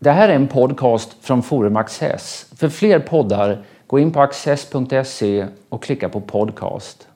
[0.00, 2.46] Det här är en podcast från Forum Access.
[2.56, 7.08] För fler poddar, gå in på access.se och klicka på podcast.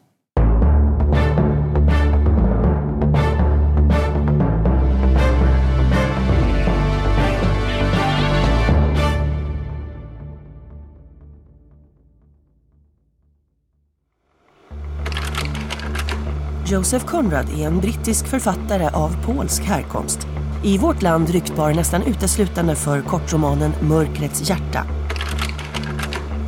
[16.67, 20.29] Joseph Conrad är en brittisk författare av polsk härkomst.
[20.65, 24.85] I vårt land ryktbar nästan uteslutande för kortromanen Mörkrets hjärta.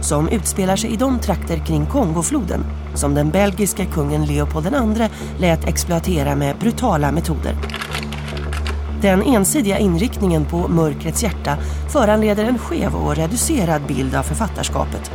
[0.00, 2.64] Som utspelar sig i de trakter kring Kongofloden
[2.95, 5.08] som den belgiska kungen Leopold II
[5.38, 7.56] lät exploatera med brutala metoder.
[9.02, 11.56] Den ensidiga inriktningen på Mörkrets hjärta
[11.92, 15.10] föranleder en skev och reducerad bild av författarskapet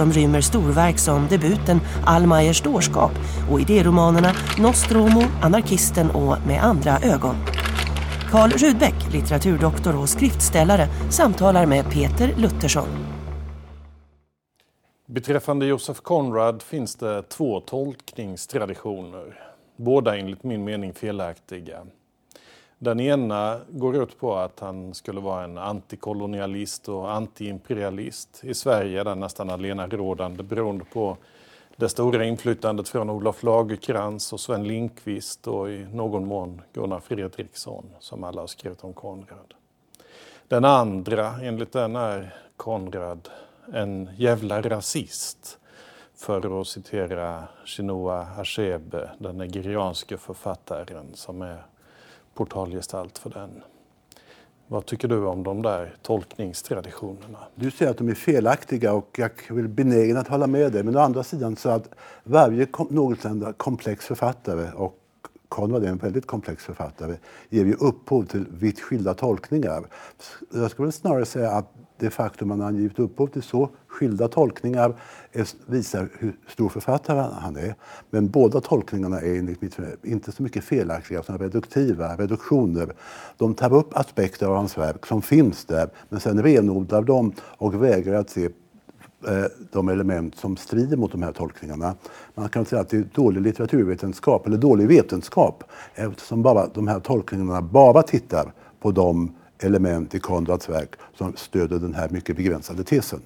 [0.00, 3.12] som rymmer storverk som debuten Almayers dårskap
[3.50, 7.36] och idéromanerna Nostromo, Anarkisten och Med andra ögon.
[8.30, 12.88] Karl Rudbeck, litteraturdoktor och skriftställare, samtalar med Peter Luttersson.
[15.08, 19.40] Beträffande Josef Conrad finns det två tolkningstraditioner.
[19.76, 21.86] Båda enligt min mening felaktiga.
[22.82, 28.40] Den ena går ut på att han skulle vara en antikolonialist och antiimperialist.
[28.44, 31.16] I Sverige är den nästan allenarådande, beroende på
[31.76, 37.86] det stora inflytandet från Olof Lagerkrans och Sven Lindqvist och i någon mån Gunnar Fredriksson
[37.98, 39.54] som alla har skrivit om Konrad.
[40.48, 43.28] Den andra, enligt den är Konrad
[43.72, 45.58] en jävla rasist.
[46.14, 51.62] För att citera Chinua Achebe, den nigerianske författaren som är
[52.34, 53.62] portalgestalt för den.
[54.66, 57.38] Vad tycker du om de där tolkningstraditionerna?
[57.54, 60.82] Du säger att de är felaktiga och jag är väl benägen att hålla med dig.
[60.82, 61.88] Men å andra sidan så att
[62.24, 64.99] varje någorlunda komplex författare och
[65.50, 67.16] Conrad är en väldigt komplex författare,
[67.48, 69.84] ger ju upphov till vitt skilda tolkningar.
[70.52, 74.94] Jag skulle snarare säga att det faktum att han givit upphov till så skilda tolkningar
[75.66, 77.74] visar hur stor författare han är.
[78.10, 82.92] Men båda tolkningarna är enligt mitt inte så mycket felaktiga som reduktiva, reduktioner.
[83.36, 87.82] De tar upp aspekter av hans verk som finns där men sen renodlar dem och
[87.82, 88.48] vägrar att se
[89.72, 91.94] de element som strider mot de här tolkningarna.
[92.34, 95.64] Man kan säga att det är dålig litteraturvetenskap, eller dålig vetenskap,
[95.94, 101.78] eftersom bara de här tolkningarna bara tittar på de element i Konrads verk som stöder
[101.78, 103.20] den här mycket begränsade tesen.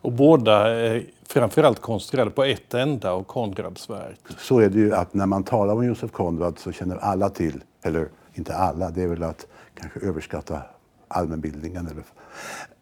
[0.00, 4.20] Och båda är framförallt konstruerade på ett enda av Konrads verk.
[4.38, 7.64] Så är det ju att när man talar om Josef Konrad så känner alla till,
[7.82, 10.62] eller inte alla, det är väl att kanske överskatta
[11.08, 11.86] allmänbildningen.
[11.86, 12.02] Eller,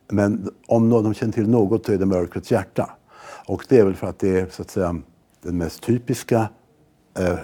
[0.09, 2.91] men om de känner till något så är det Mörkrets hjärta.
[3.47, 5.01] Och det är väl för att det är så att säga
[5.43, 6.49] det mest typiska
[7.19, 7.39] eh,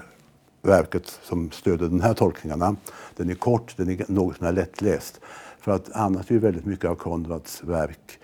[0.62, 2.76] verket som stöder de här tolkningarna.
[3.16, 5.20] Den är kort, den är något lättläst.
[5.60, 8.18] För att annars är ju väldigt mycket av Konrads verk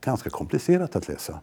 [0.00, 1.40] ganska komplicerat att läsa.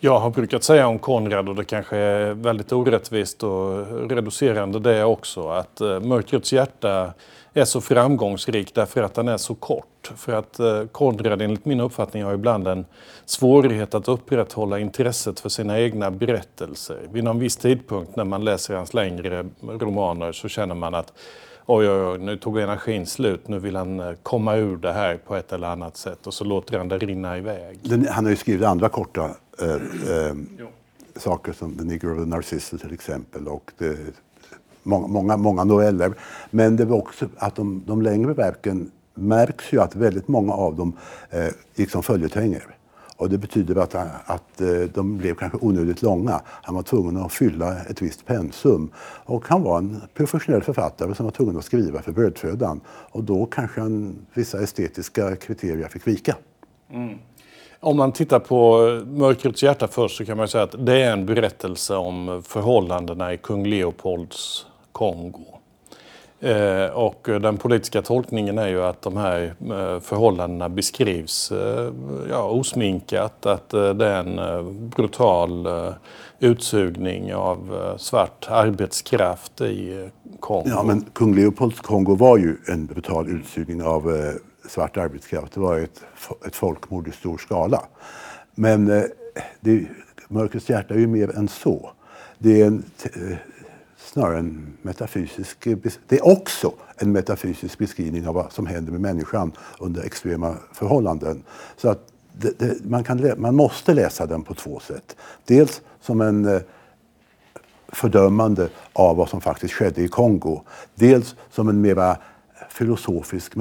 [0.00, 5.04] Jag har brukat säga om Konrad, och det kanske är väldigt orättvist och reducerande det
[5.04, 7.12] också, att eh, Mörkrets hjärta
[7.54, 10.12] är så framgångsrik därför att den är så kort.
[10.16, 12.84] För att eh, Konrad enligt min uppfattning har ibland en
[13.24, 16.98] svårighet att upprätthålla intresset för sina egna berättelser.
[17.12, 21.12] Vid någon viss tidpunkt när man läser hans längre romaner så känner man att
[21.66, 25.16] oj, oj, oj, nu tog energin slut, nu vill han eh, komma ur det här
[25.16, 27.78] på ett eller annat sätt och så låter han det rinna iväg.
[27.82, 29.30] Den, han har ju skrivit andra korta
[29.62, 30.34] äh, äh,
[31.16, 33.96] saker som The Nigger of the Narcissus till exempel och det,
[34.82, 36.14] många, många, många noveller.
[36.50, 40.76] Men det var också att de, de längre verken märks ju att väldigt många av
[40.76, 40.92] dem
[41.30, 42.78] eh, gick som följetänger.
[43.16, 43.94] Och det betyder att,
[44.24, 46.40] att eh, de blev kanske onödigt långa.
[46.46, 48.90] Han var tvungen att fylla ett visst pensum.
[49.24, 52.80] Och han var en professionell författare som var tvungen att skriva för brödfödan.
[52.88, 56.36] Och då kanske han, vissa estetiska kriterier fick vika.
[56.90, 57.18] Mm.
[57.80, 61.26] Om man tittar på Mörkrets hjärta först så kan man säga att det är en
[61.26, 65.58] berättelse om förhållandena i kung Leopolds Kongo.
[66.40, 71.92] Eh, och den politiska tolkningen är ju att de här eh, förhållandena beskrivs eh,
[72.30, 75.68] ja, osminkat, att det är en brutal
[76.38, 80.08] utsugning av svart arbetskraft i
[80.40, 80.68] Kongo.
[80.68, 84.12] Ja, men kung Leopolds Kongo var ju en brutal utsugning av
[84.68, 85.52] svart arbetskraft.
[85.52, 86.02] Det var ett,
[86.46, 87.82] ett folkmord i stor skala.
[88.54, 89.04] Men eh,
[89.60, 89.86] det,
[90.28, 91.90] Mörkrets hjärta är ju mer än så.
[92.38, 93.36] Det är en eh,
[93.96, 95.68] snarare en metafysisk...
[96.08, 101.42] Det är också en metafysisk beskrivning av vad som händer med människan under extrema förhållanden.
[101.76, 105.16] Så att det, det, man, kan, man måste läsa den på två sätt.
[105.44, 106.60] Dels som en eh,
[107.88, 110.62] fördömande av vad som faktiskt skedde i Kongo.
[110.94, 112.16] Dels som en mera
[112.78, 113.52] filosofisk,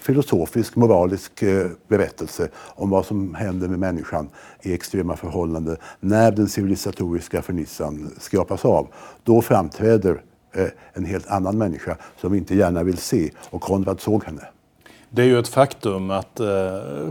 [0.00, 4.28] filosofisk moralisk eh, berättelse om vad som händer med människan
[4.62, 8.88] i extrema förhållanden när den civilisatoriska fernissan skrapas av.
[9.24, 10.22] Då framträder
[10.54, 14.42] eh, en helt annan människa som vi inte gärna vill se och Konrad såg henne.
[15.10, 16.46] Det är ju ett faktum att eh,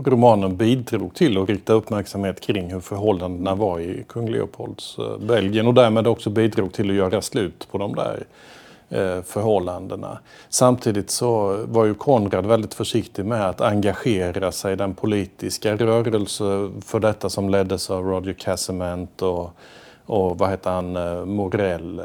[0.04, 5.66] romanen bidrog till att rikta uppmärksamhet kring hur förhållandena var i kung Leopolds eh, Belgien
[5.66, 8.24] och därmed också bidrog till att göra slut på de där
[8.92, 10.18] Eh, förhållandena.
[10.48, 16.70] Samtidigt så var ju Konrad väldigt försiktig med att engagera sig i den politiska rörelse
[16.84, 19.50] för detta som leddes av Roger Casement och,
[20.06, 21.98] och vad heter han, eh, Morell.
[21.98, 22.04] Eh.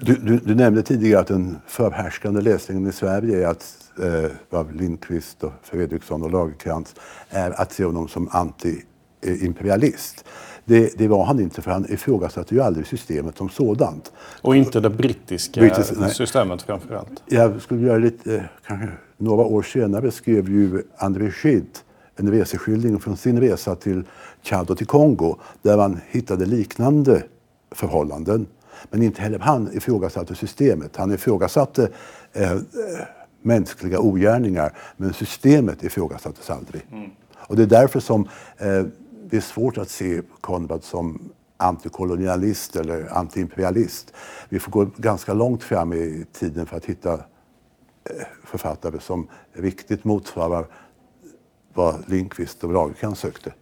[0.00, 4.72] Du, du, du, nämnde tidigare att den förhärskande läsningen i Sverige är att eh, av
[4.72, 6.94] Lindqvist, och Fredriksson och Lagercrantz
[7.30, 10.24] är att se honom som antiimperialist.
[10.70, 14.12] Det, det, var han inte för han ifrågasatte ju aldrig systemet som sådant.
[14.42, 17.22] Och inte det brittiska British, systemet framförallt?
[17.26, 21.66] Jag skulle göra lite, eh, kanske några år senare skrev ju André Gide
[22.16, 24.02] en reseskildring från sin resa till
[24.42, 27.22] Tchad och till Kongo där man hittade liknande
[27.70, 28.46] förhållanden.
[28.90, 30.96] Men inte heller han ifrågasatte systemet.
[30.96, 31.88] Han ifrågasatte
[32.32, 32.56] eh,
[33.42, 34.72] mänskliga ogärningar.
[34.96, 36.82] Men systemet ifrågasattes aldrig.
[36.92, 37.10] Mm.
[37.36, 38.28] Och det är därför som
[38.58, 38.84] eh,
[39.30, 44.12] det är svårt att se Konrad som antikolonialist eller antiimperialist.
[44.48, 47.18] Vi får gå ganska långt fram i tiden för att hitta eh,
[48.44, 50.66] författare som riktigt motsvarar
[51.74, 53.52] vad Lindqvist och Lagercrantz sökte.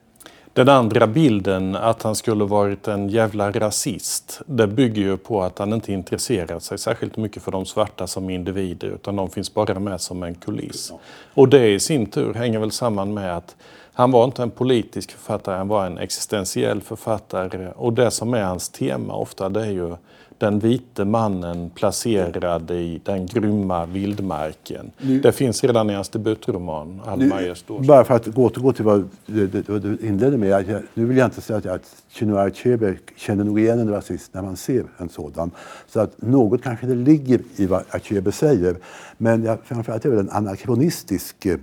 [0.53, 5.59] Den andra bilden, att han skulle varit en jävla rasist, det bygger ju på att
[5.59, 9.79] han inte intresserat sig särskilt mycket för de svarta som individer, utan de finns bara
[9.79, 10.93] med som en kuliss.
[11.35, 13.57] Och det i sin tur hänger väl samman med att
[13.99, 17.73] han var inte en politisk författare, han var en existentiell författare.
[17.77, 19.97] Och det som är hans tema ofta, det är ju
[20.39, 24.91] den vite mannen placerad i den grymma vildmarken.
[24.99, 29.47] Nu, det finns redan i hans debutroman, Almayers Bara för att återgå till vad du,
[29.47, 30.49] du, du inledde med.
[30.49, 34.35] Jag, nu vill jag inte säga att, att Chinua Achebe känner nog igen en rasist
[34.35, 35.51] när man ser en sådan.
[35.87, 38.77] Så att något kanske det ligger i vad Achebe säger.
[39.17, 41.59] Men jag, framförallt är det en anakronistisk eh,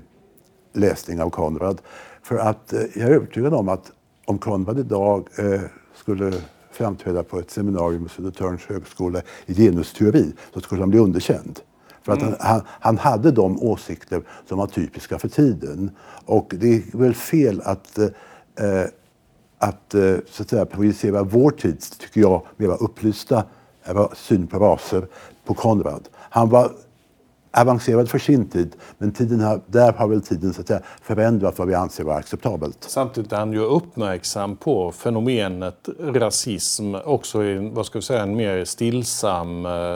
[0.74, 1.82] läsning av Konrad.
[2.26, 3.92] För att eh, jag är övertygad om att
[4.26, 5.62] om Konrad idag eh,
[5.96, 6.34] skulle
[6.72, 11.60] framträda på ett seminarium vid Södertörns högskola i genusteori så skulle han bli underkänd.
[12.02, 12.34] För att mm.
[12.40, 15.92] han, han, hade de åsikter som var typiska för tiden.
[16.26, 18.10] Och det är väl fel att, eh,
[19.58, 23.44] att, eh, så att säga, projicera vår tids, tycker jag, mera upplysta
[24.14, 25.08] syn på raser
[25.46, 26.10] på Konrad.
[26.14, 26.72] Han var
[27.56, 31.60] avancerad för sin tid, men tiden har, där har väl tiden så att säga, förändrat
[31.60, 32.78] vad vi anser vara acceptabelt.
[32.80, 38.36] Samtidigt är han ju uppmärksam på fenomenet rasism också i vad ska vi säga, en
[38.36, 39.96] mer stillsam eh,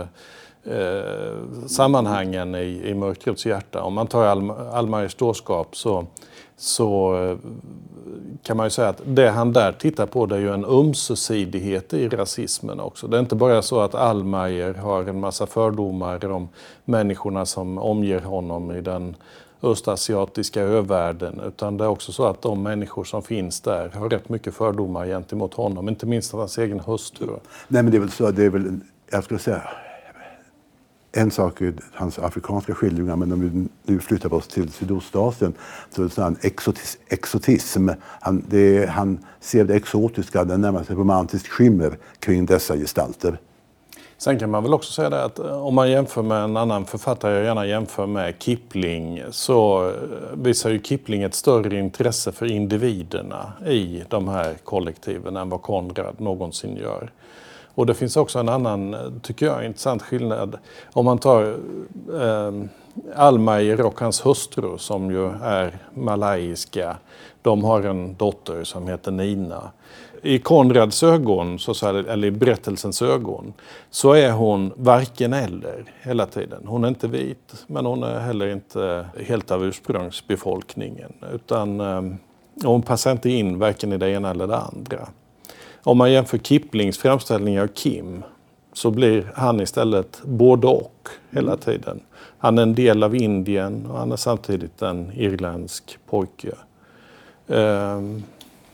[0.74, 1.08] eh
[1.68, 3.82] sammanhangen i, i Mörkrets hjärta.
[3.82, 6.08] Om man tar Al Almaris dårskap så,
[6.60, 7.38] så eh,
[8.44, 11.94] kan man ju säga att det han där tittar på det är ju en ömsesidighet
[11.94, 13.08] i rasismen också.
[13.08, 16.50] Det är inte bara så att Almayer har en massa fördomar om
[16.86, 19.16] människorna som omger honom i den
[19.62, 24.30] östasiatiska övärlden utan det är också så att de människor som finns där har rätt
[24.30, 27.28] mycket fördomar gentemot honom, inte minst hans egen hustru.
[27.68, 28.80] Nej men det är väl så, det är väl,
[29.12, 29.62] jag skulle säga
[31.20, 35.54] en sak är hans afrikanska skildringar, men om vi nu flyttar oss till Sydostasien
[35.90, 37.90] så är det en exotis, exotism.
[38.00, 43.38] Han, det, han ser det exotiska, den närmast romantiskt skimmer kring dessa gestalter.
[44.18, 46.86] Sen kan man väl också säga det att eh, om man jämför med en annan
[46.86, 49.94] författare, jag gärna jämför med Kipling, så eh,
[50.34, 56.20] visar ju Kipling ett större intresse för individerna i de här kollektiven än vad Konrad
[56.20, 57.12] någonsin gör.
[57.76, 60.58] Och det finns också en annan, eh, tycker jag, intressant skillnad.
[60.94, 61.58] Om man tar
[62.22, 62.52] eh,
[63.16, 66.98] Almayer och hans hustru som ju är malaysiska.
[67.42, 69.72] De har en dotter som heter Nina.
[70.22, 73.54] I Konrads ögon, så eller i berättelsens ögon,
[73.90, 76.64] så är hon varken eller hela tiden.
[76.66, 81.14] Hon är inte vit, men hon är heller inte helt av ursprungsbefolkningen.
[81.34, 82.02] Utan eh,
[82.64, 85.08] hon passar inte in varken i det ena eller det andra.
[85.84, 88.24] Om man jämför Kiplings framställning av Kim
[88.74, 91.60] så blir han istället både och hela mm.
[91.60, 92.00] tiden.
[92.38, 96.52] Han är en del av Indien och han är samtidigt en irländsk pojke.
[97.48, 98.24] Um...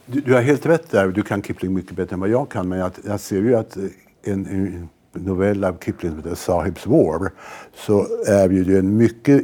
[0.08, 1.08] Du, du, har helt rätt där.
[1.08, 2.68] Du kan Kipling mycket bättre än vad jag kan.
[2.68, 3.76] Men jag, jag ser ju att
[4.22, 7.32] en, en novell av Kipling som heter Sahibs War
[7.74, 9.42] så är ju en mycket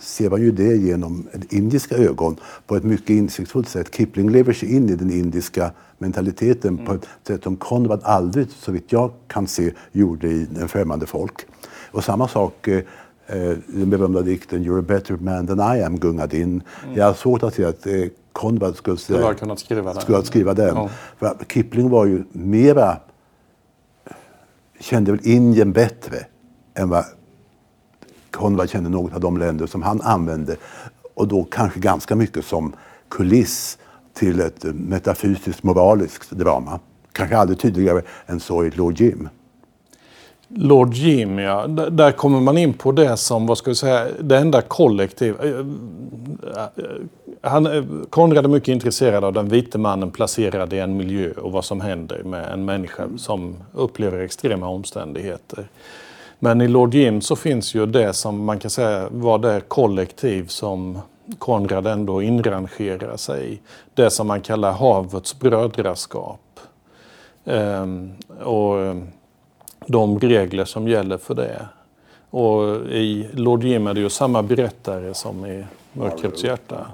[0.00, 2.36] ser man ju det genom indiska ögon
[2.66, 3.94] på ett mycket insiktsfullt sätt.
[3.94, 6.86] Kipling lever sig in i den indiska mentaliteten mm.
[6.86, 11.06] på ett sätt som Konrad aldrig, så vitt jag kan se, gjorde i en främmande
[11.06, 11.46] folk.
[11.90, 12.82] Och samma sak eh,
[13.26, 16.62] eh, den berömda dikten You're a better man than I am gungade in.
[16.84, 16.96] Mm.
[16.96, 20.02] Jag har svårt att se att eh, Konrad skulle, skulle ha kunnat skriva den.
[20.02, 20.76] Skulle skriva den.
[20.76, 20.90] Ja.
[21.18, 22.96] För Kipling var ju mera,
[24.80, 26.16] kände väl Indien bättre
[26.74, 27.04] än vad
[28.30, 30.56] Konrad kände något av de länder som han använde.
[31.14, 32.72] Och då kanske ganska mycket som
[33.08, 33.78] kuliss
[34.14, 36.80] till ett eh, metafysiskt moraliskt drama.
[37.12, 39.28] Kanske aldrig tydligare än så i Lord Jim.
[40.48, 41.66] Lord Jim, ja.
[41.66, 45.34] Där kommer man in på det som, vad ska vi säga, det enda kollektiv.
[45.42, 46.84] Eh, eh,
[47.42, 51.64] han, Konrad är mycket intresserad av den vite mannen placerad i en miljö och vad
[51.64, 55.68] som händer med en människa som upplever extrema omständigheter.
[56.42, 60.46] Men i Lord Jim så finns ju det som man kan säga var det kollektiv
[60.46, 60.98] som
[61.38, 63.60] Konrad ändå inrangerar sig i.
[63.94, 66.60] Det som man kallar havets brödraskap.
[67.44, 68.12] Ehm,
[68.44, 68.96] och
[69.86, 71.66] de regler som gäller för det.
[72.30, 76.86] Och i Lord Jim är det ju samma berättare som i Mörkrets hjärta.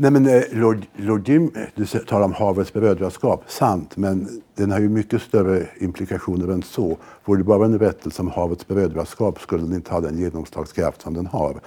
[0.00, 4.70] Nej, men eh, Lord, Lord Jim, eh, du talar om havets brödraskap, sant, men den
[4.70, 6.98] har ju mycket större implikationer än så.
[7.24, 11.14] Vore det bara en berättelse om havets brödraskap skulle den inte ha den genomslagskraft som
[11.14, 11.60] den har.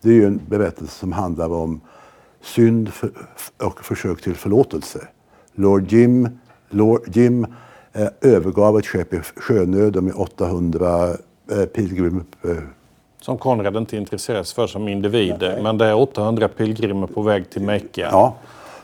[0.00, 1.80] Det är ju en berättelse som handlar om
[2.40, 2.90] synd
[3.62, 5.08] och försök till förlåtelse.
[5.54, 6.28] Lord Jim,
[6.68, 7.46] Lord Jim
[7.92, 11.16] eh, övergav ett skepp i sjönöd med 800
[11.50, 12.56] eh, eh,
[13.26, 15.52] som Konrad inte intresserar sig för som individer.
[15.52, 15.62] Nej.
[15.62, 18.08] Men det är 800 pilgrimer på väg till Mecka.
[18.10, 18.36] Ja.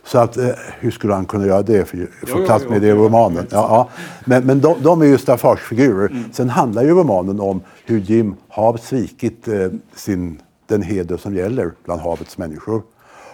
[0.04, 1.84] Så att, eh, hur skulle han kunna göra det?
[1.84, 3.46] För, få plats med det i romanen.
[3.50, 3.88] Ja, ja.
[4.24, 6.08] Men, men de, de är ju staffagefigurer.
[6.08, 6.24] Mm.
[6.32, 11.72] Sen handlar ju romanen om hur Jim har svikit eh, sin, den heder som gäller
[11.84, 12.82] bland havets människor.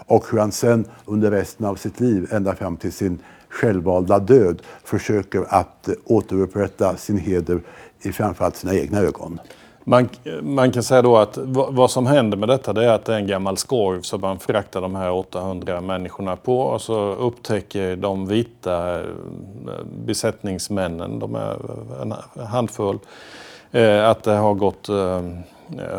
[0.07, 4.63] Och hur han sen under resten av sitt liv, ända fram till sin självvalda död,
[4.85, 7.61] försöker att eh, återupprätta sin heder
[8.03, 9.41] i framförallt sina egna ögon.
[9.89, 10.09] Man,
[10.43, 13.17] man, kan säga då att vad som händer med detta det är att det är
[13.17, 18.27] en gammal skorv som man fraktar de här 800 människorna på och så upptäcker de
[18.27, 19.07] vita eh,
[20.07, 21.57] besättningsmännen, de är
[22.03, 22.15] en
[22.47, 22.99] handfull,
[23.71, 25.23] eh, att det har gått eh,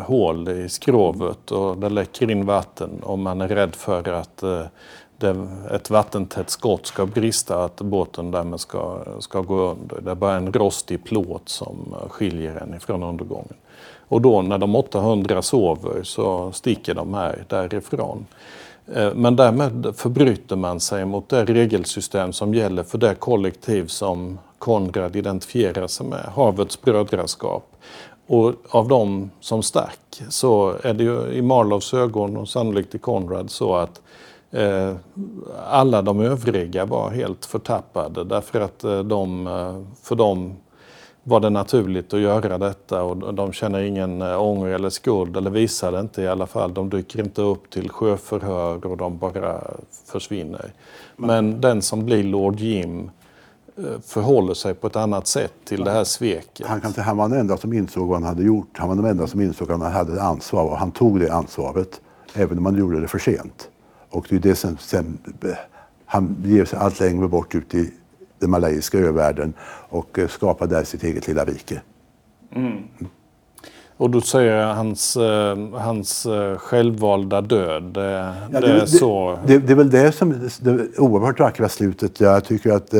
[0.05, 4.43] hål i skrovet och det läcker in vatten och man är rädd för att
[5.19, 10.01] det, ett vattentätt skott ska brista, att båten därmed ska, ska gå under.
[10.01, 13.53] Det är bara en rostig plåt som skiljer en ifrån undergången.
[14.07, 18.25] Och då när de 800 sover så sticker de här därifrån.
[18.93, 24.39] Eh, men därmed förbryter man sig mot det regelsystem som gäller för det kollektiv som
[24.59, 27.75] Konrad identifierar sig med, havets brödraskap.
[28.27, 32.99] Och av dem som stack så är det ju i Marlows ögon och sannolikt i
[32.99, 34.01] Konrad så att
[35.65, 39.45] alla de övriga var helt förtappade därför att eh, de,
[40.03, 40.55] för dem
[41.23, 45.51] var det naturligt att göra detta och de känner ingen eh, ånger eller skuld, eller
[45.51, 46.73] visar det inte i alla fall.
[46.73, 49.61] De dyker inte upp till sjöförhör och de bara
[50.05, 50.73] försvinner.
[51.15, 53.11] Men den som blir Lord Jim
[53.77, 56.67] eh, förhåller sig på ett annat sätt till det här sveket.
[56.67, 58.77] Han, kan, han var den enda som insåg vad han hade gjort.
[58.77, 61.33] Han var den enda som insåg att han hade ett ansvar och han tog det
[61.33, 62.01] ansvaret.
[62.33, 63.69] Även om han gjorde det för sent.
[64.09, 65.17] Och det är det som sen,
[66.05, 67.91] han ger sig allt längre bort ut i
[68.39, 69.53] den malayiska övärlden
[69.89, 71.81] och eh, skapa där sitt eget lilla rike.
[72.55, 72.83] Mm.
[73.97, 77.83] Och du säger hans, eh, hans eh, självvalda död.
[77.83, 79.39] Det, ja, det, det är så...
[79.45, 82.19] Det, det, är väl det som det oerhört vackra slutet.
[82.19, 82.93] Jag tycker att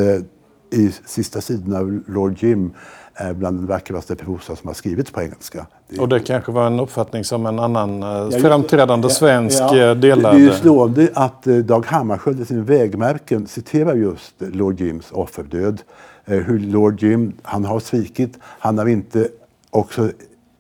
[0.71, 2.73] i sista sidan av Lord Jim
[3.19, 5.65] är bland den vackraste prosa som har skrivits på engelska.
[5.87, 9.95] Det och det kanske var en uppfattning som en annan ja, framträdande ja, svensk ja,
[9.95, 10.37] delade?
[10.37, 15.81] Det är ju slående att Dag Hammarskjöld i sin vägmärken citerar just Lord Jims offerdöd.
[16.25, 19.27] Hur Lord Jim, han har svikit, han har inte
[19.69, 20.09] också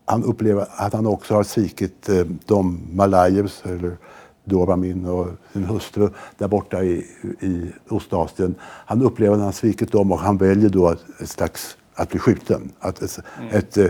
[0.05, 2.09] han upplever att han också har svikit
[2.45, 3.97] de malayers, eller
[4.43, 7.05] Doramin och sin hustru där borta i,
[7.39, 8.55] i Ostasien.
[8.61, 12.71] Han upplever att han svikit dem och han väljer då ett slags att bli skjuten.
[12.79, 13.55] Att ett, mm.
[13.55, 13.89] ett eh,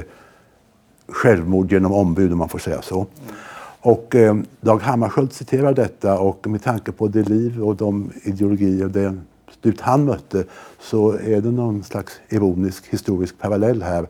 [1.08, 2.96] självmord genom ombud om man får säga så.
[2.96, 3.36] Mm.
[3.82, 8.86] Och eh, Dag Hammarskjöld citerar detta och med tanke på det liv och de ideologier
[8.86, 9.18] och det
[9.62, 10.44] slut han mötte
[10.80, 14.08] så är det någon slags ironisk historisk parallell här.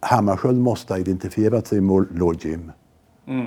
[0.00, 2.72] Hammarskjöld måste ha identifierat sig med Lord Jim.
[3.26, 3.46] Mm.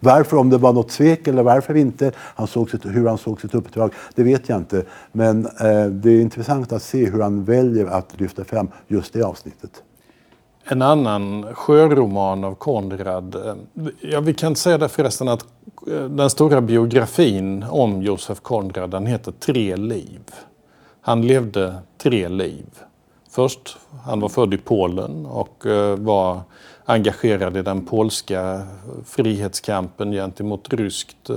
[0.00, 3.40] Varför, om det var något svek eller varför inte, han såg sitt, hur han såg
[3.40, 4.84] sitt uppdrag, det vet jag inte.
[5.12, 9.22] Men eh, det är intressant att se hur han väljer att lyfta fram just det
[9.22, 9.82] avsnittet.
[10.64, 13.54] En annan sjöroman av Konrad, eh,
[14.00, 15.46] ja vi kan säga det förresten att
[15.86, 20.20] eh, den stora biografin om Josef Konrad, den heter Tre liv.
[21.00, 22.66] Han levde tre liv.
[23.30, 26.40] Först, han var född i Polen och eh, var
[26.90, 28.66] engagerad i den polska
[29.04, 31.36] frihetskampen gentemot ryskt eh,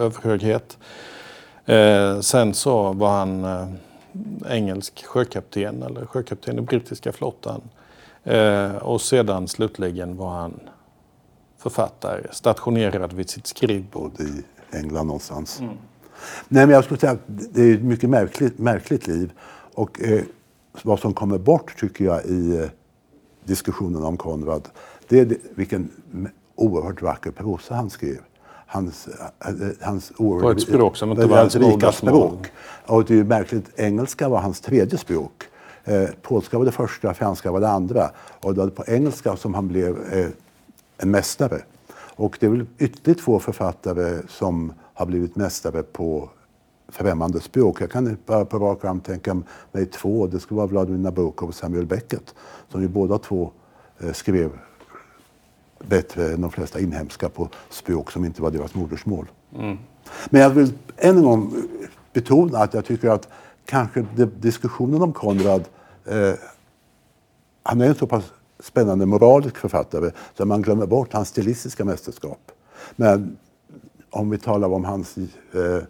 [0.00, 0.78] överhöghet.
[1.64, 3.68] Eh, sen så var han eh,
[4.48, 7.62] engelsk sjökapten eller sjökapten i brittiska flottan.
[8.80, 10.60] Och sedan slutligen var han
[11.58, 14.12] författare stationerad vid sitt skrivbord.
[14.20, 14.42] I
[14.76, 15.60] England någonstans.
[15.60, 15.74] Mm.
[16.48, 19.32] Nej, men jag skulle säga att det är ett mycket märkligt, märkligt liv.
[19.74, 20.22] Och eh,
[20.82, 22.68] vad som kommer bort tycker jag i eh,
[23.44, 24.68] diskussionen om Konrad,
[25.08, 25.90] det är vilken
[26.54, 28.18] oerhört vacker prosa han skrev.
[28.66, 32.46] Hans, eh, hans oerhört, På ett språk som inte var hans rika språk.
[32.86, 35.44] Och det är märkligt, engelska var hans tredje språk.
[35.84, 38.10] Eh, polska var det första, franska var det andra.
[38.40, 40.26] Och det var på engelska som han blev eh,
[40.98, 41.62] en mästare.
[41.94, 46.30] Och det är väl ytterligare två författare som har blivit mästare på
[46.88, 47.80] främmande språk.
[47.80, 50.26] Jag kan bara på rak arm tänka mig två.
[50.26, 52.34] Det skulle vara Vladimir Nabokov och Samuel Beckett
[52.68, 53.50] som ju båda två
[53.98, 54.50] eh, skrev
[55.78, 59.26] bättre än de flesta inhemska på språk som inte var deras modersmål.
[59.58, 59.78] Mm.
[60.30, 61.54] Men jag vill än en gång
[62.12, 63.28] betona att jag tycker att
[63.64, 64.06] kanske
[64.40, 65.64] diskussionen om Konrad,
[66.04, 66.34] eh,
[67.62, 68.24] han är en så pass
[68.60, 72.52] spännande moralisk författare så man glömmer bort hans stilistiska mästerskap.
[72.96, 73.36] Men
[74.10, 75.82] om vi talar om hans, eh,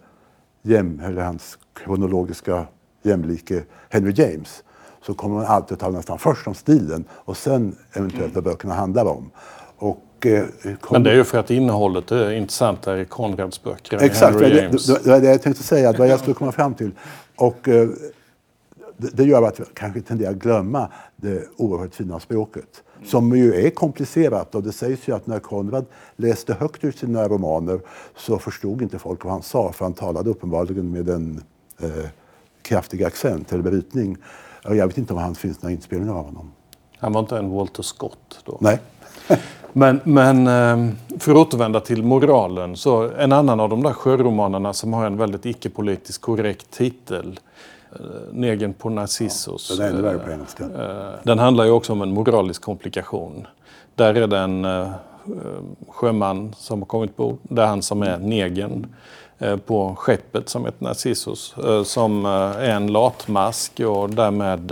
[0.63, 2.65] jäm, eller hans kronologiska
[3.03, 4.63] jämlike Henry James
[5.01, 8.73] så kommer man alltid att tala nästan först om stilen och sen eventuellt vad böckerna
[8.73, 9.31] handlar om.
[9.77, 10.45] Och, eh,
[10.91, 14.57] Men det är ju för att innehållet är intressantare i Konrads böcker än Exakt, Henry
[14.57, 14.85] James.
[14.85, 16.91] Det, det, det, det jag tänkte säga, vad jag skulle komma fram till.
[17.35, 17.89] Och, eh,
[18.97, 22.83] det gör att vi kanske tenderar att glömma det oerhört fina språket.
[23.05, 27.27] Som ju är komplicerat och det sägs ju att när Konrad läste högt ur sina
[27.27, 27.79] romaner
[28.17, 31.43] så förstod inte folk vad han sa för han talade uppenbarligen med en
[31.79, 32.05] eh,
[32.61, 34.17] kraftig accent eller brytning.
[34.65, 36.51] Och jag vet inte om det finns några inspelningar av honom.
[36.97, 38.57] Han var inte en Walter Scott då?
[38.61, 38.79] Nej.
[39.73, 44.73] men, men eh, för att återvända till moralen så en annan av de där sjöromanerna
[44.73, 47.39] som har en väldigt icke-politiskt korrekt titel
[48.31, 49.71] Negen på Narcissus.
[49.79, 50.05] Ja, den.
[50.75, 53.47] Eh, den handlar ju också om en moralisk komplikation.
[53.95, 54.89] Där är det en eh,
[55.87, 58.95] sjöman som har kommit på, det är han som är negen
[59.65, 64.71] på skeppet som heter Narcissus som är en latmask och därmed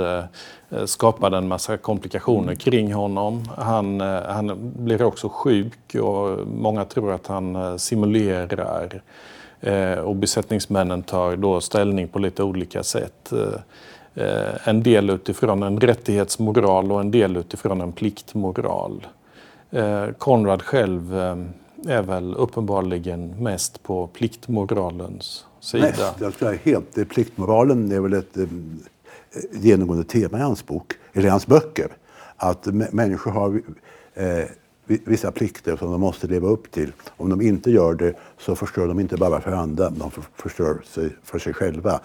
[0.86, 3.44] skapade en massa komplikationer kring honom.
[3.58, 9.00] Han, han blir också sjuk och många tror att han simulerar Eh,
[9.62, 13.32] Eh, och besättningsmännen tar då ställning på lite olika sätt.
[13.32, 19.08] Eh, eh, en del utifrån en rättighetsmoral och en del utifrån en pliktmoral.
[19.72, 21.14] Eh, Konrad själv
[21.88, 25.88] är väl uppenbarligen mest på pliktmoralens sida.
[25.88, 27.10] Mest, alltså jag ska helt.
[27.10, 28.38] Pliktmoralen är väl ett
[29.52, 31.88] genomgående tema i hans bok, eller i hans böcker.
[32.38, 33.62] Att människor har
[35.06, 36.92] vissa plikter som de måste leva upp till.
[37.18, 41.10] Om de inte gör det så förstör de inte bara för andra, de förstör sig
[41.24, 42.00] för sig själva.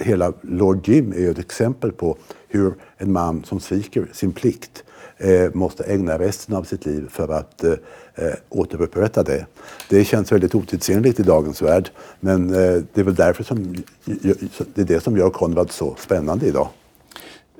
[0.00, 2.16] Hela Lord Jim är ju ett exempel på
[2.48, 4.84] hur en man som sviker sin plikt
[5.18, 7.72] eh, måste ägna resten av sitt liv för att eh,
[8.14, 9.46] eh återupprätta det.
[9.88, 13.74] Det känns väldigt otidsenligt i dagens värld men eh, det är väl därför som
[14.74, 16.68] det är det som gör Konrad så spännande idag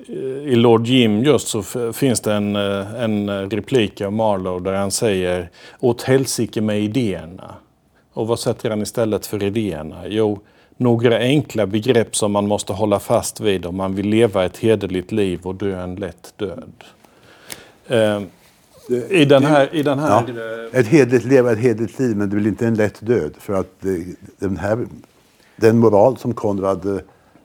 [0.08, 1.62] i Lord Jim just så
[1.92, 7.54] finns det en, eh, en replik av Marlowe där han säger åt helsike med idéerna.
[8.12, 9.96] Och vad sätter han istället för idéerna?
[10.06, 10.40] Jo,
[10.76, 15.12] några enkla begrepp som man måste hålla fast vid om man vill leva ett hederligt
[15.12, 16.72] liv och dö en lätt död.
[17.86, 18.22] Eh,
[19.10, 19.74] i den här...
[19.74, 22.74] I den här ja, ett hederligt leva ett hederligt liv, men det blir inte en
[22.74, 23.34] lätt död.
[23.38, 23.80] För att
[24.38, 24.86] den här
[25.56, 27.00] den moral som Konrad eh,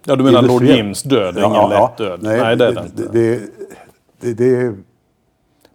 [0.07, 2.19] Ja, du menar Lord Jims död är ja, ingen ja, lätt död?
[2.23, 3.03] Nej, nej det är det, inte.
[3.11, 3.39] Det,
[4.21, 4.75] det, det,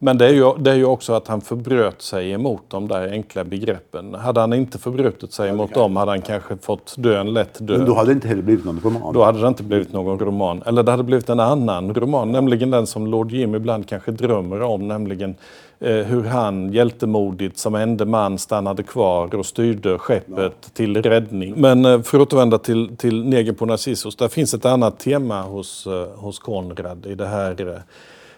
[0.05, 3.09] men det är, ju, det är ju också att han förbröt sig emot de där
[3.09, 4.15] enkla begreppen.
[4.15, 7.79] Hade han inte förbrutit sig emot dem hade han kanske fått dö en lätt död.
[7.79, 9.15] Men då hade det inte heller blivit någon roman.
[9.15, 10.63] Då hade det inte blivit någon roman.
[10.67, 14.63] Eller det hade blivit en annan roman, nämligen den som Lord Jim ibland kanske drömmer
[14.63, 15.35] om, nämligen
[15.81, 21.55] eh, hur han hjältemodigt som ende man stannade kvar och styrde skeppet till räddning.
[21.57, 25.43] Men eh, för att återvända till, till Neger på Narcissus, där finns ett annat tema
[25.43, 27.83] hos, eh, hos Konrad i det här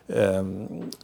[0.08, 0.44] eh,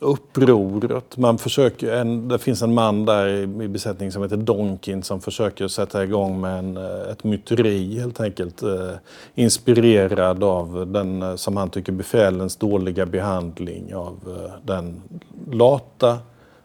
[0.01, 1.17] upproret.
[1.17, 5.21] Man försöker, en, det finns en man där i, i besättningen som heter Donkin som
[5.21, 8.63] försöker sätta igång med en, eh, ett myteri helt enkelt.
[8.63, 8.93] Eh,
[9.35, 15.03] inspirerad av den, eh, som han tycker, befälens dåliga behandling av eh, den
[15.51, 16.19] lata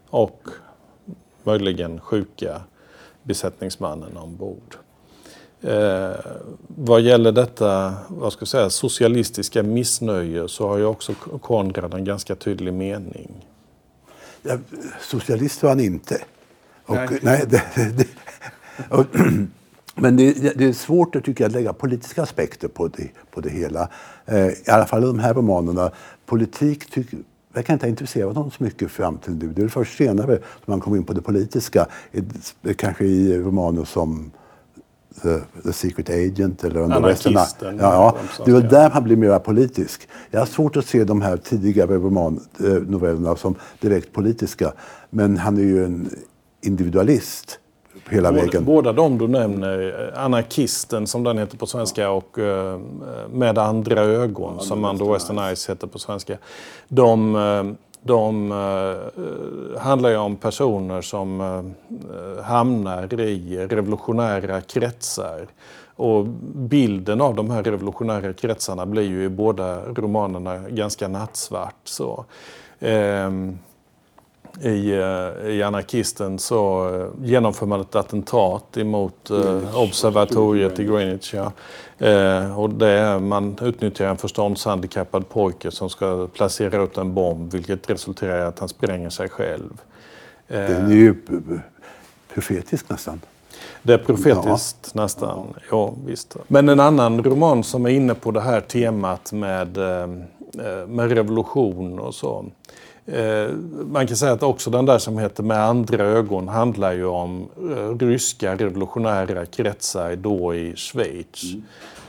[0.09, 0.41] och
[1.43, 2.61] möjligen sjuka
[3.23, 4.75] besättningsmannen ombord.
[5.65, 6.15] Eh,
[6.67, 12.05] vad gäller detta vad ska jag säga, socialistiska missnöje så har ju också Konrad en
[12.05, 13.45] ganska tydlig mening.
[14.41, 14.57] Ja,
[15.01, 16.21] socialist var han inte.
[16.85, 17.19] Och, nej.
[17.21, 17.63] nej det,
[17.97, 18.07] det,
[18.89, 19.05] och,
[19.95, 23.49] men det, det, är svårt tycker jag, att lägga politiska aspekter på det, på det
[23.49, 23.89] hela.
[24.25, 25.91] Eh, I alla fall de här romanerna.
[26.25, 27.19] Politik tycker,
[27.53, 29.47] verkar inte ha intresserat honom så mycket fram till nu.
[29.47, 31.87] Det är först senare som han kom in på det politiska.
[32.77, 34.31] Kanske i romaner som
[35.21, 37.77] The, The Secret Agent eller Anarkisten.
[37.77, 40.07] Ja, ja, det var där han blev mer politisk.
[40.31, 41.37] Jag har svårt att se de här
[41.87, 44.73] romannovellerna eh, som direkt politiska.
[45.09, 46.09] Men han är ju en
[46.61, 47.59] individualist
[48.09, 48.65] hela båda, vägen.
[48.65, 52.79] Båda de du nämner, Anarkisten som den heter på svenska och uh,
[53.31, 56.37] Med andra ögon som då Western Eyes heter på svenska.
[56.87, 57.35] De,
[58.05, 61.57] de eh, eh, handlar ju om personer som eh,
[62.17, 65.47] eh, hamnar i revolutionära kretsar.
[65.95, 71.75] Och bilden av de här revolutionära kretsarna blir ju i båda romanerna ganska nattsvart.
[71.83, 72.25] Så.
[72.79, 73.31] Eh,
[74.61, 81.33] i, eh, i anarkisten så eh, genomför man ett attentat emot eh, observatoriet i Greenwich.
[81.33, 81.51] Ja.
[82.07, 87.53] Eh, och det är, man utnyttjar en förståndshandikappad pojke som ska placera ut en bomb
[87.53, 89.81] vilket resulterar i att han spränger sig själv.
[90.47, 91.15] Eh, Den är ju
[92.33, 93.21] profetisk nästan.
[93.81, 95.01] Det är profetiskt ja.
[95.01, 96.35] nästan, ja visst.
[96.47, 99.77] Men en annan roman som är inne på det här temat med,
[100.87, 102.45] med revolution och så
[103.91, 107.49] man kan säga att också den där som heter Med andra ögon handlar ju om
[107.71, 111.43] eh, ryska revolutionära kretsar då i Schweiz.
[111.43, 111.63] Mm.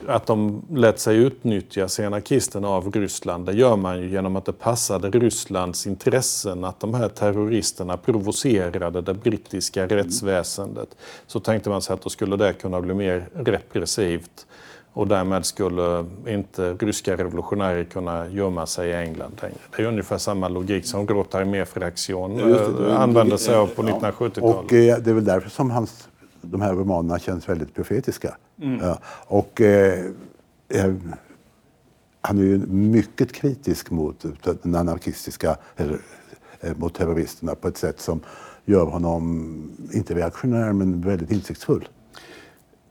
[0.08, 4.44] Att de lät sig utnyttjas i anarkisterna av Ryssland, det gör man ju genom att
[4.44, 9.96] det passade Rysslands intressen att de här terroristerna provocerade det brittiska mm.
[9.96, 10.88] rättsväsendet.
[11.26, 14.46] Så tänkte man sig att då skulle det kunna bli mer repressivt
[14.96, 19.56] och därmed skulle inte ryska revolutionärer kunna gömma sig i England längre.
[19.76, 23.98] Det är ungefär samma logik som Groth Armee-fraktion ja, använde sig av på ja.
[24.00, 24.38] 1970-talet.
[24.38, 26.08] Och eh, det är väl därför som hans,
[26.40, 28.36] de här romanerna känns väldigt profetiska.
[28.62, 28.80] Mm.
[28.86, 28.98] Ja.
[29.26, 30.04] Och eh,
[30.68, 30.94] eh,
[32.20, 34.24] han är ju mycket kritisk mot
[34.62, 35.98] den anarkistiska, eller,
[36.60, 38.20] eh, mot terroristerna på ett sätt som
[38.64, 41.88] gör honom, inte reaktionär, men väldigt insiktsfull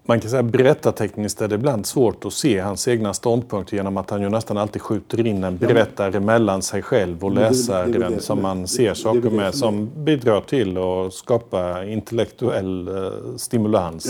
[0.05, 4.09] man kan säga berättartekniskt är det ibland svårt att se hans egna ståndpunkter genom att
[4.09, 8.67] han ju nästan alltid skjuter in en berättare mellan sig själv och läsaren som man
[8.67, 14.03] ser saker med som bidrar till att skapa intellektuell eh, stimulans.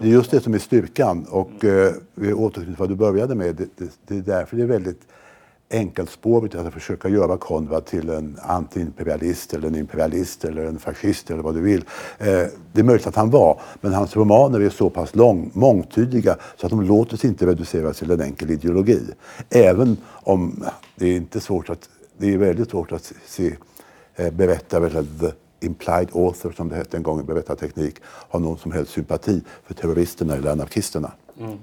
[0.00, 3.34] Det är just det som är styrkan och eh, vi återknyter till vad du började
[3.34, 3.54] med.
[3.54, 5.00] Det, det, det är därför det är väldigt
[5.70, 11.42] enkelspårigt att försöka göra Konrad till en antiimperialist eller en imperialist eller en fascist eller
[11.42, 11.84] vad du vill.
[12.18, 12.26] Eh,
[12.72, 16.66] det är möjligt att han var, men hans romaner är så pass lång, mångtydiga så
[16.66, 19.00] att de låter sig inte reduceras till en enkel ideologi.
[19.50, 20.64] Även om
[20.96, 23.56] det är inte svårt att, det är väldigt svårt att se
[24.16, 25.32] eh, berättare eller the
[25.66, 29.74] implied author som det hette en gång i berättarteknik har någon som helst sympati för
[29.74, 31.12] terroristerna eller anarkisterna.
[31.40, 31.58] Mm.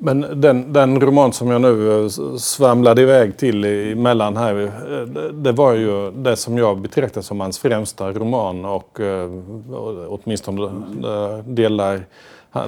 [0.00, 5.52] Men den, den, roman som jag nu eh, svamlade iväg till emellan här, eh, det
[5.52, 9.30] var ju det som jag betraktar som hans främsta roman och, eh,
[9.72, 10.70] och åtminstone
[11.46, 12.00] delar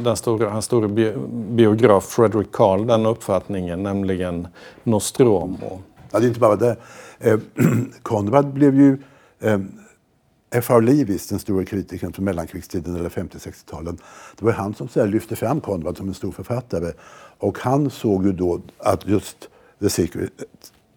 [0.01, 0.89] den stora, hans stora
[1.29, 4.49] biograf Frederick Carl den uppfattningen, nämligen
[4.83, 5.81] Nostromo.
[6.11, 6.77] Ja, det är inte bara det.
[8.03, 8.99] Konrad blev ju
[10.51, 10.81] F.R.
[10.81, 13.99] Leavis, den stora kritikern från mellankrigstiden eller 50-60-talen,
[14.39, 16.93] det var han som så lyfte fram Konrad som en stor författare.
[17.39, 19.49] Och han såg ju då att just
[19.81, 20.33] The Secret,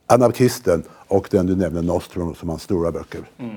[0.07, 3.21] Anarkisten och den du nämner, Nostrum, som hans stora böcker.
[3.37, 3.55] Mm.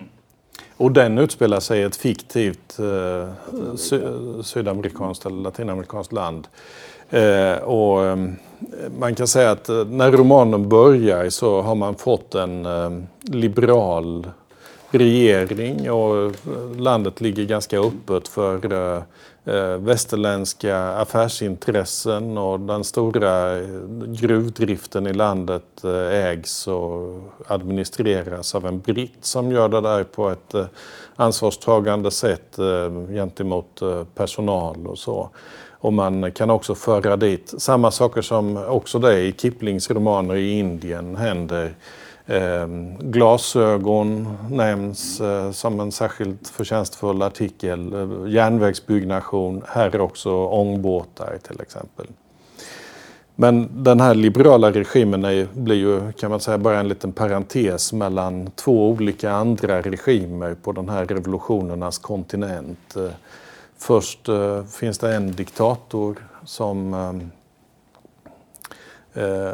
[0.76, 4.00] Och den utspelar sig i ett fiktivt eh, sy
[4.42, 6.48] sydamerikanskt eller latinamerikanskt land.
[7.10, 8.16] Eh, och, eh,
[8.98, 12.90] man kan säga att eh, när romanen börjar så har man fått en eh,
[13.22, 14.26] liberal
[14.98, 16.32] regering och eh,
[16.78, 19.02] landet ligger ganska öppet för eh,
[19.44, 23.66] eh västerländska affärsintressen och den stora eh,
[24.06, 30.54] gruvdriften i landet ägs och administreras av en britt som gör det där på ett
[31.16, 32.56] ansvarstagande sätt
[33.08, 33.80] gentemot
[34.14, 35.30] personal och så.
[35.70, 40.50] Och man kan också föra dit samma saker som också det i Kiplings romaner i
[40.50, 41.74] Indien händer
[42.26, 42.66] Eh,
[43.00, 47.92] glasögon nämns eh, som en särskilt förtjänstfull artikel.
[47.92, 52.06] Eh, järnvägsbyggnation, här är också ångbåtar till exempel.
[53.38, 57.92] Men den här liberala regimen är, blir ju kan man säga bara en liten parentes
[57.92, 62.96] mellan två olika andra regimer på den här revolutionernas kontinent.
[62.96, 63.10] Eh,
[63.78, 67.30] först eh, finns det en diktator som ehm,
[69.16, 69.52] Eh,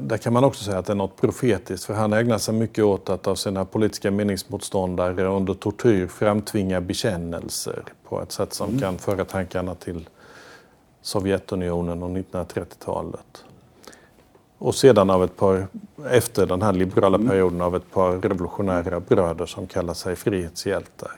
[0.00, 2.84] där kan man också säga att det är något profetiskt för han ägnar sig mycket
[2.84, 8.80] åt att av sina politiska meningsmotståndare under tortyr framtvinga bekännelser på ett sätt som mm.
[8.80, 10.08] kan föra tankarna till
[11.02, 13.44] Sovjetunionen och 1930-talet.
[14.58, 15.66] Och sedan av ett par,
[16.10, 17.28] efter den här liberala mm.
[17.28, 21.12] perioden, av ett par revolutionära bröder som kallar sig frihetshjältar.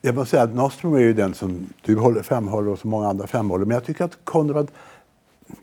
[0.00, 3.26] Jag måste säga att Nostrum är ju den som du framhåller och som många andra
[3.26, 3.64] framhåller.
[3.64, 4.70] Men jag tycker att Konrad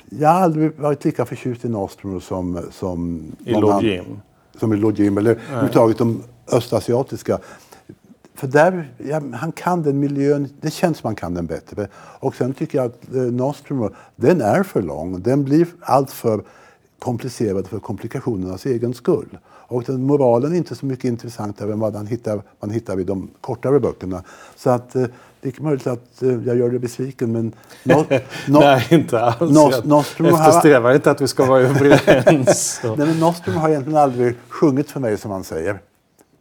[0.09, 4.21] jag har aldrig varit lika förtjust i Nostrum som, som I Lodjim?
[4.59, 7.39] Som i Lodjim, eller överhuvudtaget de östasiatiska.
[8.35, 11.87] För där, ja, han kan den miljön, det känns som han kan den bättre.
[12.19, 15.21] Och sen tycker jag att eh, Nostrum, den är för lång.
[15.21, 16.41] Den blir alltför
[16.99, 19.37] komplicerad för komplikationernas egen skull.
[19.69, 23.03] Och den moralen är inte så mycket intressantare än vad man hittar, man hittar i
[23.03, 24.23] de kortare böckerna.
[24.55, 25.05] Så att eh,
[25.41, 27.53] det är möjligt att eh, jag gör dig besviken men...
[27.83, 27.93] No,
[28.47, 29.51] no, Nej, inte alls.
[29.51, 30.95] Nos, Nostrum jag eftersträvar har...
[30.95, 32.81] inte att vi ska vara överens.
[32.83, 35.79] Nej, men Nostrum har egentligen aldrig sjungit för mig som man säger.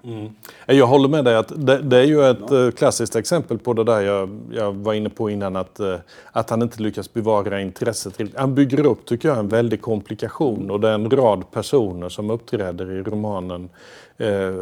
[0.06, 0.32] Mm.
[0.66, 2.66] Jag håller med dig att det, det, är ju ett ja.
[2.66, 5.94] Eh, klassiskt exempel på det där jag, jag var inne på innan att, eh,
[6.32, 8.20] att han inte lyckas bevara intresset.
[8.37, 12.30] Han bygger upp, tycker jag, en väldig komplikation och det är en rad personer som
[12.30, 13.68] uppträder i romanen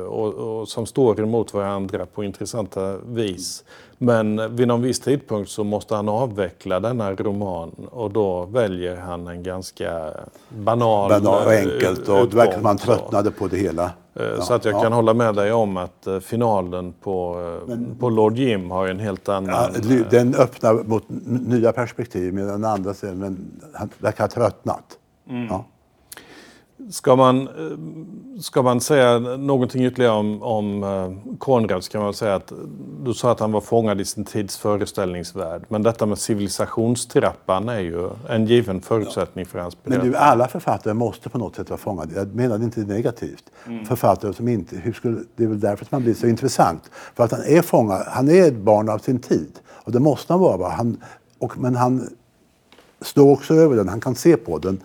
[0.09, 3.65] och, och, som står emot varandra på intressanta vis.
[3.99, 9.27] Men vid någon viss tidpunkt så måste han avveckla denna roman och då väljer han
[9.27, 10.11] en ganska
[10.49, 11.11] banal...
[11.11, 13.91] Banal och enkelt och det verkar som han tröttnade på det hela.
[14.13, 14.83] Ja, så att jag ja.
[14.83, 18.89] kan hålla med dig om att eh, finalen på, eh, Men, på Lord Jim har
[18.89, 19.73] en helt annan...
[19.83, 23.61] Ja, den öppnar mot nya perspektiv medan den andra scenen
[23.99, 24.85] verkar ha tröttnat.
[25.31, 25.47] Mm.
[25.47, 25.65] Ja.
[26.91, 32.15] Ska man, eh, ska man säga någonting ytterligare om, om eh, Konrad så kan man
[32.15, 32.53] säga att
[33.05, 35.65] du sa att han var fångad i sin tids föreställningsvärld.
[35.69, 39.51] Men detta med civilisationstrappan är ju en given förutsättning ja.
[39.51, 40.05] för hans berättelse.
[40.05, 42.15] Men du, alla författare måste på något sätt vara fångade.
[42.15, 43.45] Jag menar inte negativt.
[43.67, 43.85] Mm.
[43.85, 44.77] Författare som inte...
[44.77, 46.91] Hur skulle, det är väl därför att man blir så intressant.
[47.15, 48.05] För att han är fångad.
[48.07, 49.59] Han är ett barn av sin tid.
[49.69, 50.69] Och det måste han vara.
[50.69, 50.97] Han,
[51.39, 52.09] och, men han
[53.01, 53.89] står också över den.
[53.89, 54.81] Han kan se på den.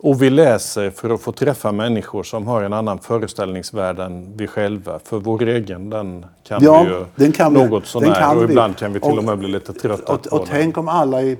[0.00, 4.46] Och vi läser för att få träffa människor som har en annan föreställningsvärld än vi
[4.46, 4.98] själva.
[5.04, 8.36] För vår egen, den kan ja, vi ju den kan något sånär.
[8.36, 10.48] och ibland kan vi till och, och med bli lite trötta och, på och, och
[10.50, 11.38] tänk om alla i,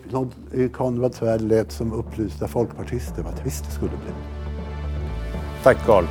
[0.52, 3.22] i Konrads värld lät som upplysta folkpartister.
[3.22, 4.12] Vad trist det skulle bli.
[5.62, 6.04] Tack Carl.